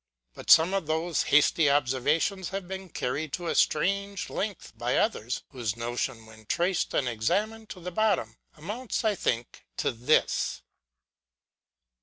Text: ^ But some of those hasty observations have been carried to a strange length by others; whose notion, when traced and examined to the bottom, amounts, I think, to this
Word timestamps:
^ 0.31 0.33
But 0.33 0.49
some 0.49 0.73
of 0.73 0.87
those 0.87 1.21
hasty 1.21 1.69
observations 1.69 2.49
have 2.49 2.67
been 2.67 2.89
carried 2.89 3.31
to 3.33 3.45
a 3.45 3.53
strange 3.53 4.31
length 4.31 4.75
by 4.75 4.97
others; 4.97 5.43
whose 5.51 5.75
notion, 5.77 6.25
when 6.25 6.47
traced 6.47 6.95
and 6.95 7.07
examined 7.07 7.69
to 7.69 7.79
the 7.79 7.91
bottom, 7.91 8.37
amounts, 8.57 9.03
I 9.03 9.13
think, 9.13 9.63
to 9.77 9.91
this 9.91 10.63